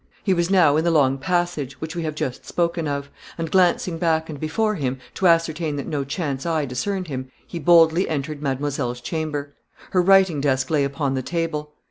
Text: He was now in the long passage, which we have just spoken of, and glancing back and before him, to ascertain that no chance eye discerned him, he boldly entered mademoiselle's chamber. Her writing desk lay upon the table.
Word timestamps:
He 0.23 0.33
was 0.33 0.49
now 0.49 0.77
in 0.77 0.83
the 0.83 0.89
long 0.89 1.19
passage, 1.19 1.79
which 1.79 1.95
we 1.95 2.01
have 2.01 2.15
just 2.15 2.43
spoken 2.43 2.87
of, 2.87 3.11
and 3.37 3.51
glancing 3.51 3.99
back 3.99 4.31
and 4.31 4.39
before 4.39 4.73
him, 4.73 4.97
to 5.13 5.27
ascertain 5.27 5.75
that 5.75 5.85
no 5.85 6.03
chance 6.03 6.43
eye 6.43 6.65
discerned 6.65 7.07
him, 7.07 7.29
he 7.45 7.59
boldly 7.59 8.09
entered 8.09 8.41
mademoiselle's 8.41 8.99
chamber. 8.99 9.53
Her 9.91 10.01
writing 10.01 10.41
desk 10.41 10.71
lay 10.71 10.83
upon 10.85 11.13
the 11.13 11.21
table. 11.21 11.73